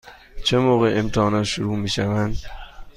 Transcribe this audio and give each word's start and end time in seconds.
چه 0.43 0.59
موقع 0.59 0.93
امتحانات 0.99 1.43
شروع 1.43 1.77
می 1.77 1.89
شوند؟ 1.89 2.37